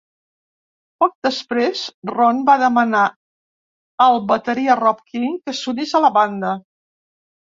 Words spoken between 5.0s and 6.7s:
King que s'unís a la banda.